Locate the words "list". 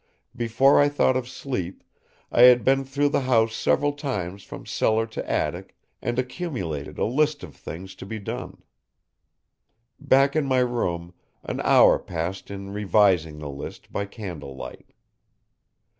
7.05-7.43, 13.51-13.91